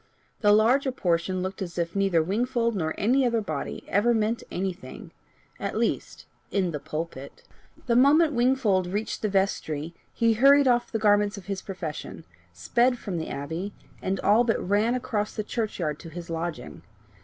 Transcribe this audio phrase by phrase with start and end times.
[0.39, 5.11] The larger portion looked as if neither Wingfold nor any other body ever meant anything
[5.59, 7.43] at least in the pulpit.
[7.85, 12.97] The moment Wingfold reached the vestry, he hurried off the garments of his profession, sped
[12.97, 16.81] from the Abbey, and all but ran across the church yard to his lodging.